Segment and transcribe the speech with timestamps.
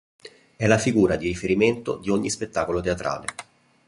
[0.55, 3.25] È la figura di riferimento di ogni spettacolo teatrale.